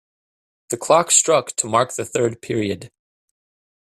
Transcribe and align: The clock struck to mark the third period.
The 0.69 0.77
clock 0.77 1.11
struck 1.11 1.55
to 1.57 1.67
mark 1.67 1.93
the 1.93 2.05
third 2.05 2.41
period. 2.41 2.89